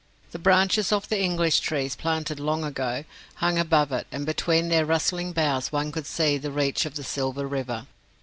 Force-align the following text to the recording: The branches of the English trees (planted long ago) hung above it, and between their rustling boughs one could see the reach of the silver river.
The 0.31 0.39
branches 0.39 0.91
of 0.91 1.09
the 1.09 1.21
English 1.21 1.59
trees 1.59 1.95
(planted 1.95 2.39
long 2.39 2.63
ago) 2.63 3.03
hung 3.35 3.59
above 3.59 3.91
it, 3.91 4.07
and 4.11 4.25
between 4.25 4.69
their 4.69 4.83
rustling 4.83 5.31
boughs 5.31 5.71
one 5.71 5.91
could 5.91 6.07
see 6.07 6.39
the 6.39 6.49
reach 6.51 6.87
of 6.87 6.95
the 6.95 7.03
silver 7.03 7.45
river. 7.45 7.85